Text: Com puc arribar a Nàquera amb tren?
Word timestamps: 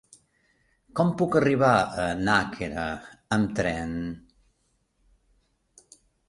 Com 0.99 1.11
puc 1.19 1.35
arribar 1.39 1.73
a 2.03 2.05
Nàquera 2.29 2.85
amb 3.37 3.53
tren? 3.61 3.93